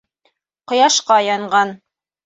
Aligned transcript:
Ҡояшҡа 0.73 1.21
янған. 1.29 1.79